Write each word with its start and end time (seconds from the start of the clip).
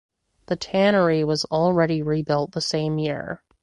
The 0.47 0.55
tannery 0.55 1.23
was 1.23 1.45
already 1.45 2.01
rebuilt 2.01 2.53
the 2.53 2.61
same 2.61 2.97
year. 2.97 3.43